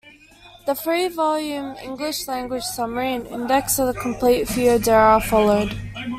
[0.65, 5.77] A three-volume English-language summary and index of the complete "Foedera" followed.